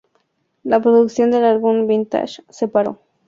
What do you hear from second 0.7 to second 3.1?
producción del álbum "Vintage" se paró.